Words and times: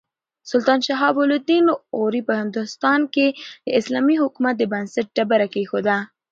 سلطان 0.51 0.79
شهاب 0.87 1.15
الدین 1.25 1.65
غوري 1.97 2.21
په 2.27 2.33
هندوستان 2.41 2.99
کې 3.13 3.27
د 3.65 3.67
اسلامي 3.79 4.15
حکومت 4.23 4.53
د 4.57 4.63
بنسټ 4.73 5.07
ډبره 5.15 5.47
کېښوده. 5.53 5.97